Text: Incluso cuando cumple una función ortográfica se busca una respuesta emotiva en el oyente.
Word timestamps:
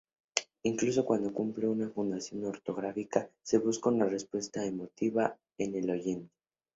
Incluso 0.63 1.05
cuando 1.05 1.31
cumple 1.31 1.67
una 1.67 1.91
función 1.91 2.43
ortográfica 2.45 3.29
se 3.43 3.59
busca 3.59 3.89
una 3.91 4.05
respuesta 4.05 4.65
emotiva 4.65 5.37
en 5.59 5.75
el 5.75 5.91
oyente. 5.91 6.31